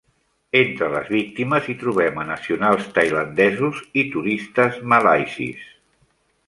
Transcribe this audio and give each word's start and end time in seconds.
Entre 0.59 0.87
les 0.93 1.11
víctimes 1.15 1.67
hi 1.67 1.75
trobem 1.83 2.17
a 2.21 2.25
nacionals 2.31 2.89
tailandesos 2.97 3.85
i 4.05 4.09
turistes 4.17 4.85
malaisis. 4.95 5.71